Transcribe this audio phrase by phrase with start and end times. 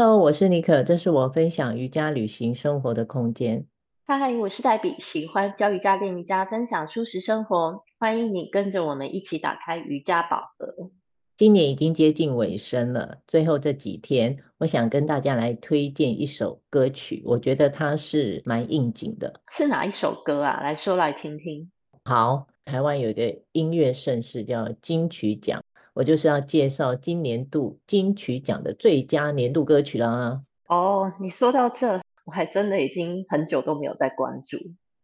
[0.00, 3.66] Hello，我是妮可，这是我分享瑜伽旅行生活的空间。
[4.06, 7.82] 嗨，我是黛比，喜欢教瑜伽、练瑜伽、分享舒适生活。
[7.98, 10.92] 欢迎你跟着我们一起打开瑜伽宝盒。
[11.36, 19.40] 今年已经接近尾声了，最后这几天，我想跟大家来推荐一首歌曲，我觉得它是蛮应景的。
[19.50, 20.60] 是哪一首歌啊？
[20.62, 21.72] 来说来听听。
[22.04, 25.60] 好，台湾有一个音乐盛事叫金曲奖。
[25.98, 30.44] 我就是要介绍今年度金曲奖的最佳年度歌曲啦。
[30.68, 34.58] 哦，你说到这，我还真的已经很久都没有在关注。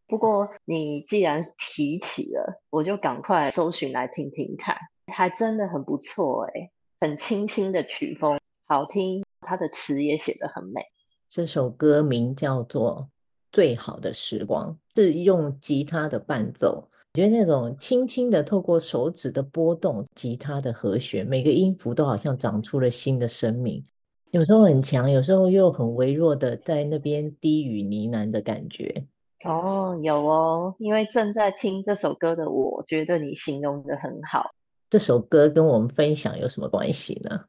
[0.07, 4.77] 不过你既然提起了，我就赶快搜寻来听听看，
[5.13, 10.81] 还真的很不错诶，很清新的曲风，好听，它的词也写得很美。
[11.29, 13.09] 这首歌名叫做
[13.51, 16.89] 《最好的时光》，是用吉他的伴奏。
[17.17, 23.85] 我觉得那种轻轻的透过手指的波动，吉他的和弦，每个音符都好像长出了新的生命。
[24.33, 29.07] 有时候很强，有时候又很微弱的在那边低语呢喃的感觉。
[29.45, 34.51] 哦，有哦，因为正在听这首歌的我，觉得你形容的很好。
[34.91, 37.41] 这首歌跟我们分享有什么关系呢？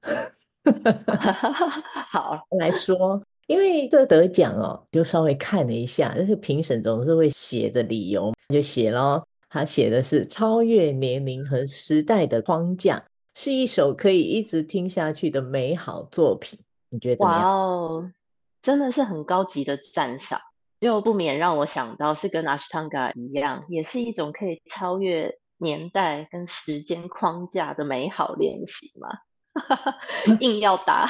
[2.07, 9.27] 好，来说，因为这得奖哦，就稍微看了一下，那个评审总是会写着理由，就写咯。
[9.55, 16.59] 他写的是超越年龄和时代的框架，是一首可以一直听下去的美好作品。
[16.89, 17.41] 你觉得怎么样？
[17.41, 18.11] 哇哦，
[18.61, 20.41] 真的是很高级的赞赏，
[20.81, 29.19] 就不免让我想到是跟 Ashtanga 一样，也是一种可以超越年代跟时间框架的美好练习嘛。
[30.41, 31.09] 硬要答，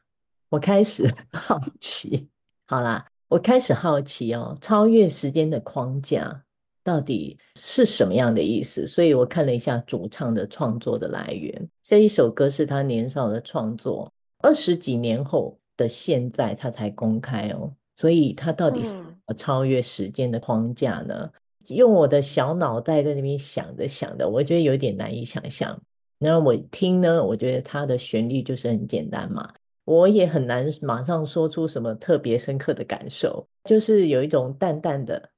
[0.50, 2.28] 我开始 好奇。
[2.66, 6.42] 好啦，我开始好奇哦，超越时间的框架。
[6.86, 8.86] 到底是什么样的意思？
[8.86, 17.74] 所以我看了一下主唱的创作的来源，这一首歌是他年少的创作，二十几年后的现在他才公开哦。
[17.96, 18.94] 所以他到底是
[19.36, 21.28] 超越时间的框架呢？
[21.68, 25.82] 嗯、用我的小脑袋在那边想着想着，我觉得有点难以想象。
[26.20, 29.52] 那我听呢，我觉得它的旋律就是很简单嘛，
[29.84, 35.30] 我也很难马上说出什么特别深刻的感受，就是有一种淡淡的。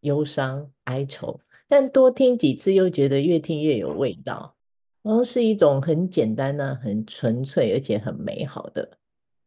[0.00, 4.54] 忧伤、哀愁，但多听几次又觉得越听越有味道。
[5.02, 8.98] 然后是一种很简单呢、很纯粹而且很美好的。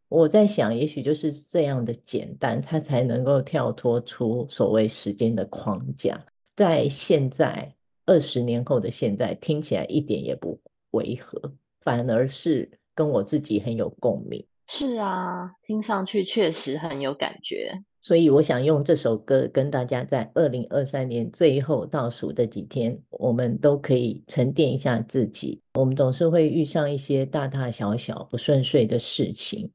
[0.09, 6.25] 我在想，也许就是这样的简单，它才能够跳脱出所谓时间的框架，
[6.55, 7.71] 在现在
[8.05, 10.59] 二十年后的现在，听起来一点也不
[10.91, 14.43] 违和，反而是跟我自己很有共鸣。
[14.67, 17.83] 是啊，听上去确实很有感觉。
[18.03, 25.61] 所以我想用这首歌跟大家在二零二三年最后倒数的几天，我们都可以沉淀一下自己。
[25.75, 29.71] 我们总是会遇上一些大大小小不顺遂的事情。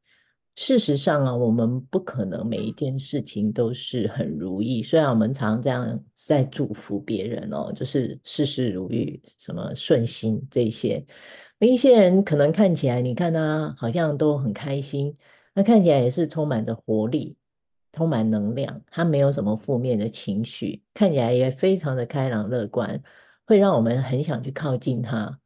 [0.56, 4.82] 事实上啊，我们不可能每一件事情都是很如意。
[4.82, 11.02] 虽然我们常这样在祝福别人哦，就是事事如意、什么顺心这些。
[11.60, 15.16] 一些人可能看起来，你看他好像都很开心，
[15.54, 17.37] 那看起来也是充满着活力。
[17.98, 23.02] 充满能量，他没有什么负面的情绪，看起来也非常的开朗乐观，
[23.44, 25.40] 会让我们很想去靠近他。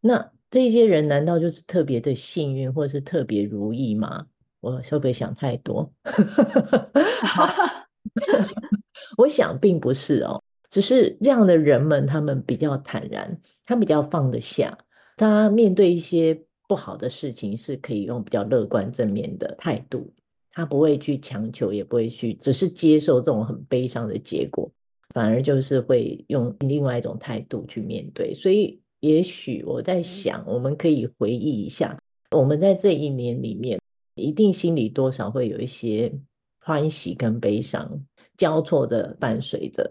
[0.00, 4.26] 那这些人难道就是特别的幸运，或是特别如意吗？
[4.60, 5.92] 我会不会想太多？
[9.18, 14.78] 我想并不是哦，只是这样的人们，他们比较坦然，他比较放得下，
[15.18, 20.10] 他面对一些不好的事情，是可以用比较乐观正面的态度。
[20.52, 24.70] 他不会去强求，也不会去，只是接受这种很悲伤的结果，
[25.14, 28.34] 反而就是会用另外一种态度去面对。
[28.34, 31.98] 所以，也许我在想，我们可以回忆一下，
[32.30, 33.80] 我们在这一年里面，
[34.16, 36.12] 一定心里多少会有一些
[36.60, 38.04] 欢喜跟悲伤
[38.36, 39.90] 交错的伴随着，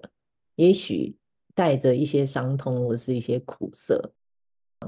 [0.55, 1.15] 也许
[1.55, 4.11] 带着一些伤痛或是一些苦涩。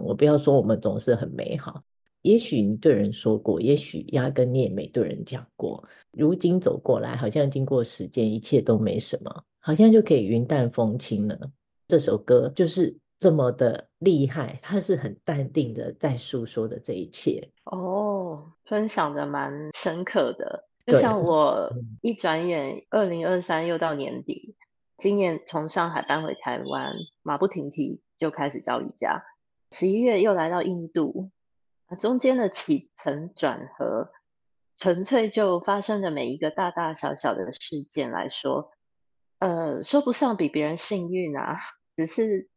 [0.02, 1.84] 我不要说我们总是很美好。
[2.22, 5.84] 也许你对人说过，也许压根你也没对人讲过。
[6.12, 11.52] 如今走过来，好像经过时间，一切都没什么，好像就可以云淡风轻了。
[11.88, 17.50] 这首歌就是这么的厉害，它是很淡定的在诉说的这一切。
[17.64, 20.68] 哦，分享的蛮深刻的。
[20.86, 21.72] 就像我
[22.02, 24.56] 一转眼，二零二三又到年底，
[24.98, 26.94] 今年从上海搬回台湾，
[27.24, 29.24] 马不停蹄就开始教瑜伽。
[29.72, 31.30] 十一月又来到印度。
[32.00, 34.12] 中间的起承转合，
[34.78, 38.72] 纯粹就发生的每一个大大小小的事件来说，
[39.40, 41.58] 呃，说不上比别人幸运啊，
[41.96, 42.50] 只是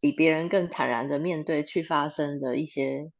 [0.00, 3.10] 比别人更坦然的面对去发生的一些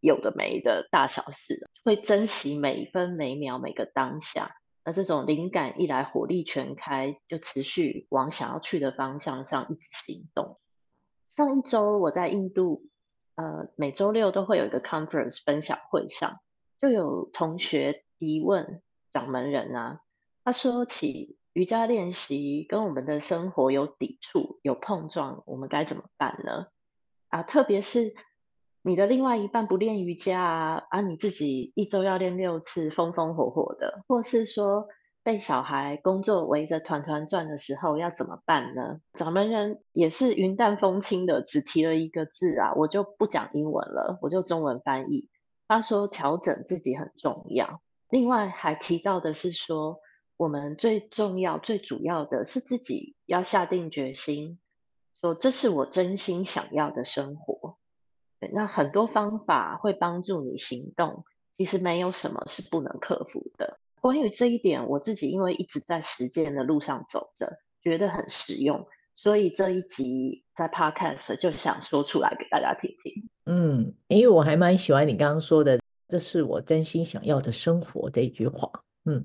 [0.00, 4.56] 有的没的大小事，会珍惜每一分每秒每个当下。
[4.84, 10.58] 那这种灵感一来，火力全开，就持续往想要去的方向上一直行动。
[11.36, 12.87] 上一周我在印度，
[13.38, 16.40] 呃，每周六都会有一个 conference 分享会上，
[16.82, 18.82] 就有同学提问
[19.12, 20.00] 掌门人啊，
[20.42, 26.66] 他说起瑜伽练习跟我们的生活有抵触、有碰撞，我们该怎么办呢？
[27.28, 28.12] 啊，特别是。
[28.82, 34.88] 你的另外一半不练瑜伽啊，啊，你自己一周要练六次，风风火火的，或是说
[35.22, 39.00] 被小孩工作围着团团转的时候要怎么办呢？
[39.12, 45.28] 掌门人也是云淡风轻的，只提了一个字啊，我就不讲英文了，我就中文翻译。
[45.66, 50.00] 他说调整自己很重要，另外还提到的是说，
[50.38, 54.58] 我们最重要、最主要的是自己要下定决心，
[55.20, 57.76] 说这是我真心想要的生活。
[58.52, 61.24] 那很多方法会帮助你行动，
[61.54, 63.78] 其实没有什么是不能克服的。
[64.00, 68.86] 关于这一点，我自己因为一直在实践的路上走着，觉得很实用，
[69.16, 73.28] 所以这一集在 Podcast 就想说出来给大家听听。
[73.46, 78.70] 嗯，因为我还蛮喜欢你刚刚说的，这是我真心想要的生活这一句话。
[79.04, 79.24] 嗯，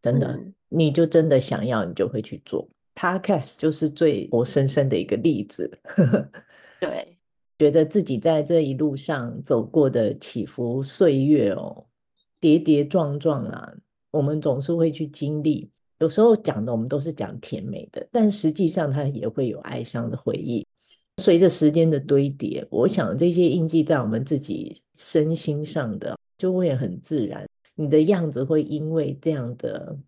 [0.00, 2.68] 真的，嗯、你就真的想要，你就会去做。
[2.94, 5.80] Podcast 就是最活生生的一个例子。
[6.80, 7.18] 对。
[7.58, 11.86] 觉得自己在这一路上走过的起伏岁月哦，
[12.40, 13.72] 跌跌撞撞啊，
[14.12, 15.68] 我们总是会去经历。
[15.98, 20.64] 有时候讲的我们都是讲甜美的，但实际上它也会有哀伤的回忆。
[21.20, 27.44] 随着时间的堆叠，我想这些印记在我们自己身心上的就会很自然。
[27.74, 29.98] 你的样子会因为这样的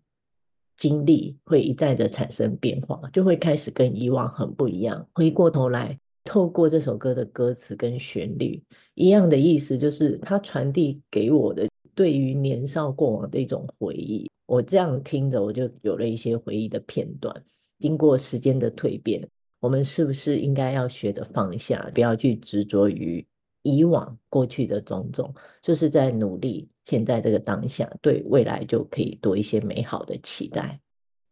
[0.77, 5.05] 经历会一再的产生变化，就会开始跟以往很不一样。
[5.13, 5.99] 回过头来。
[6.27, 8.63] 透过这首歌的歌词跟旋律
[8.95, 14.29] 一样的意思，就是它传递给我的对于年少过往的一种回忆。
[14.45, 17.33] 我这样听着，我就有了一些回忆的片段。
[17.79, 19.27] 经过时间的蜕变，
[19.59, 23.25] 我们是不是应该要学着放下，不要去执着于
[23.63, 30.79] 以往过去的种种，就是在努力现在这个当下，对未来就可以多一些美好的期待，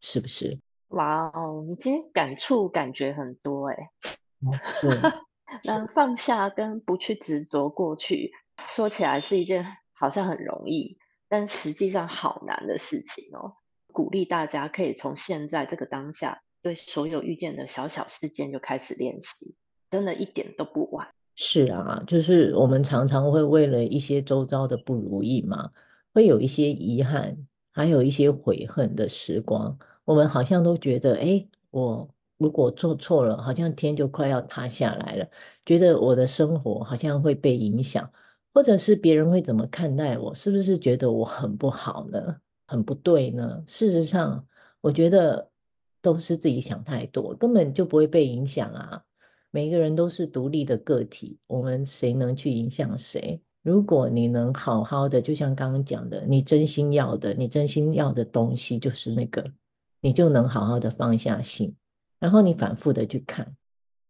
[0.02, 0.58] 是不是？
[0.90, 3.90] 哇哦，你今天感触感觉很多哎。
[5.64, 9.66] 那放下跟不去执着过去，说起来是一件
[10.04, 10.98] 好像很容易，
[11.30, 13.54] 但实际上好难的事情哦。
[13.88, 19.56] 鼓励大家可以从现在这个当下，对所有遇见的小小事件就开始练习，
[19.90, 21.08] 真的一点都不晚。
[21.36, 25.72] 是啊，就是我们常常会为了一些周遭的不如意嘛，
[26.14, 27.38] 会有一些遗憾，
[27.72, 32.10] 还有一些悔恨的时光，我们好像都觉得，哎，我。
[32.40, 35.26] 如果做错了，好像天就快要塌下来了，
[35.66, 38.12] 觉得我的生活好像会被影响，
[38.54, 40.34] 或者是别人会怎么看待我？
[40.36, 42.38] 是不是觉得我很不好呢？
[42.68, 43.64] 很不对呢？
[43.68, 44.46] 事实上，
[44.80, 45.50] 我觉得
[46.02, 49.04] 都是自己想太多，根本就不会被影响啊。
[49.52, 53.42] 每个人都是独立的个体，我们谁能去影响谁？
[53.62, 59.44] 如果你能好好的，就像刚刚讲的，你真心要的，你真心要的东西就是那个，
[60.02, 61.76] 你就能好好的放下心。
[62.20, 63.56] 然后你反复的去看，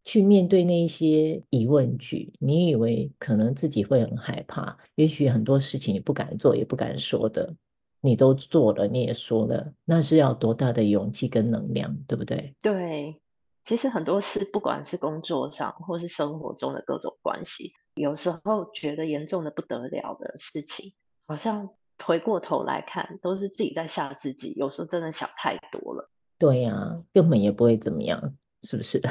[0.03, 7.55] 去面对那一些疑问句，你以为可能自己会很害怕，也许很多事情你不敢做，也不敢说的，
[8.01, 12.53] 你都做了，你也说了，那是要多大的勇气跟能量，对不对？
[12.61, 13.21] 对，
[13.63, 20.93] 其实很多事，不管是工作上或是生活中的各种关系，有时候觉得严重的不得了的事情，
[21.25, 21.69] 好像
[22.03, 26.09] 回过头来看，都是自己在吓自己，有时候真的想太多了。
[26.37, 28.99] 对呀、啊，根本也不会怎么样，是不是？
[28.99, 29.09] 对，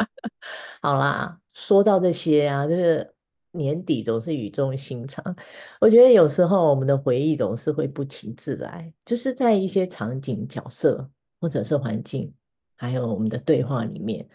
[0.80, 3.14] 好啦，说到这些啊，就是
[3.52, 5.36] 年底总是语重心长。
[5.80, 12.32] 我觉得有时候我们的回忆总是会不请自来，就是在一些场景、角色或者是环境，
[12.76, 14.28] 还有我们的对话里面，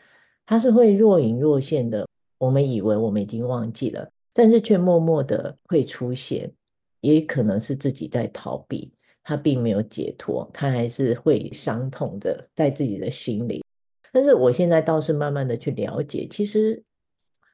[0.46, 2.08] 它是会若隐若现的。
[2.38, 6.54] 我们以为我们已经忘记了，但是却默默的会出现，
[7.02, 8.94] 也可能是自己在逃避。
[9.24, 13.64] 他并没有解脱，他还是会伤痛的在自己的心里。
[14.12, 16.84] 但是我现在倒是慢慢的去了解，其实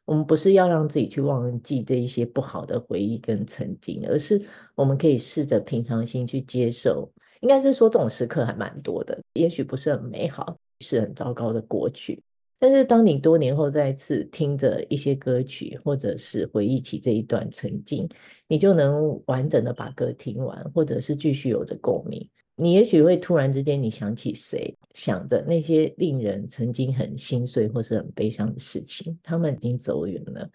[0.05, 4.41] 我们不是要让自己去忘记这一些不好的回忆跟曾经，而是
[4.75, 7.12] 我们可以试着平常心去接受。
[7.41, 12.24] 应该是说这种时刻还蛮多的，也许不是很美好，是很糟糕的过去。
[12.57, 18.07] 但是，当你多年后再次听着一些歌曲，或者是回忆起这一段曾经，
[18.47, 22.27] 你就能完整的把歌听完，或者是继续有着共鸣。
[22.55, 30.50] 你也许会突然之间，你想起谁，想着那些令人曾经很心碎或是很悲伤的事情，他们已经走远了。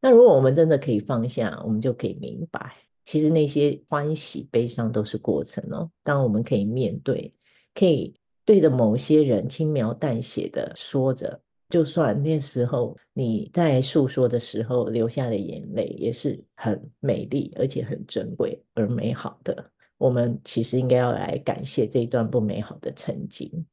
[0.00, 5.90] 那如果我们真的可以放下，我们就可以明白，其实那些欢喜、悲伤都是过程哦。
[6.02, 7.34] 当我们可以面对，
[7.74, 8.14] 可以
[8.44, 19.70] 对着某些人轻描淡写的说着，就算那时候你在诉说的时候流下的眼泪也是很美丽，而且很珍贵而美好的。
[19.98, 23.66] 我们其实应该要来感谢这一段不美好的曾经。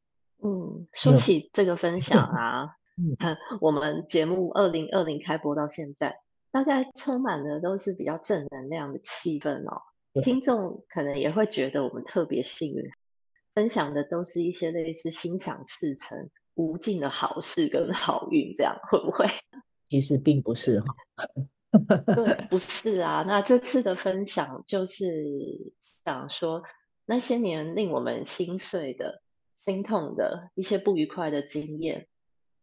[0.44, 2.76] 嗯，说起这个分享啊。
[3.02, 3.16] 嗯，
[3.62, 6.20] 我们节目二零二零开播到现在，
[6.52, 9.82] 大概充满了都是比较正能量的气氛哦。
[10.22, 12.84] 听众可能也会觉得我们特别幸运，
[13.54, 19.26] 分享的都是一些类似心想事成、无尽的好事跟好运，这样会不会？
[19.90, 20.96] 其实并不是哈。
[22.16, 23.24] 对， 不是啊。
[23.28, 26.64] 那这次的分享就是想说，
[27.06, 29.22] 那些年令我们心碎的、
[29.66, 32.08] 心痛的一些不愉快的经验。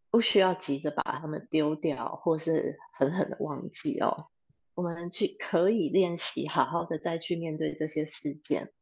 [0.08, 4.28] 不需要急着把他们丢掉，或是狠狠的忘记哦。
[4.74, 8.72] 我们去可以练习，好好的再去面对这些事件。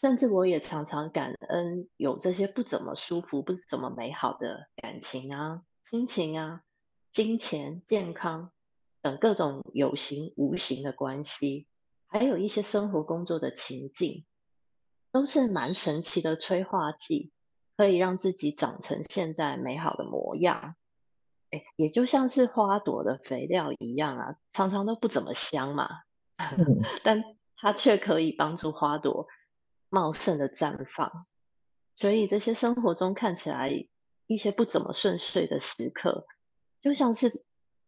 [0.00, 6.62] 甚至我也常常感恩有这些不怎么舒服、不怎么美好的感情啊、亲情啊、
[7.12, 8.50] 金钱、健康
[9.02, 11.66] 等各种有形无形的关系，
[12.06, 14.24] 还有一些生活工作的情境，
[15.12, 17.32] 都是蛮神奇的催化剂。
[17.78, 20.76] 可以让自己长成现在美好的模样，
[21.50, 25.86] 哎，也就像是花朵的肥料一样啊，常常都不怎么香嘛，
[26.38, 27.22] 嗯、 但
[27.54, 29.28] 它却可以帮助花朵
[29.96, 31.10] 茂盛的绽放。
[31.96, 33.86] 所以这些生活中看起来
[34.26, 36.26] 一些不怎么顺遂的时刻，
[36.82, 37.32] 就像是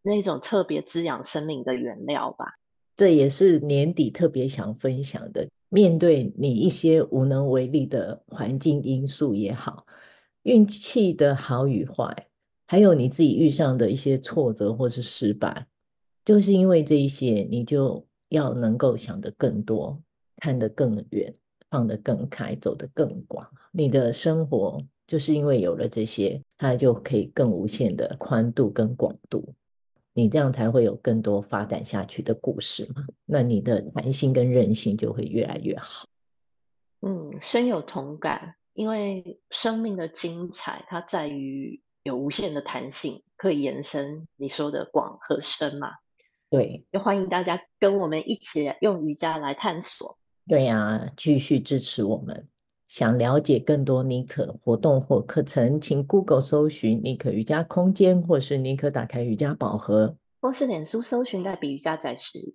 [0.00, 2.54] 那种特别滋养生命的原料吧。
[2.96, 5.46] 这也是年底特别想分享的。
[5.68, 9.86] 面对你一些无能为力的环境因素也好，
[10.44, 12.26] 运气的好与坏，
[12.66, 15.66] 还有你自己遇上的一些挫折或是失败，
[16.24, 20.02] 就是因为这一些，你就要能够想得更多，
[20.36, 21.34] 看得更远，
[21.70, 23.46] 放得更开，走得更广。
[23.72, 29.54] 你的生活就是因为有了这些，它就可以更无限的宽度跟广度。
[30.14, 33.06] 你这样才会有更多发展下去的故事嘛？
[33.24, 36.08] 那你的弹性跟韧性就会越来越好。
[37.00, 45.92] 嗯，深有同感，因为生命的精彩，它在于有无限的弹性，可以延伸你说的广和深嘛？
[46.50, 50.18] 对，就欢迎大家跟我们一起用瑜伽来探索。
[50.48, 52.48] 对呀、啊，继续支持我们。
[52.88, 62.54] 想了解更多尼可活动或课程，请 Google 搜寻尼可瑜伽空间，或是尼可打开瑜伽宝盒，或是脸书搜寻黛比瑜伽在时。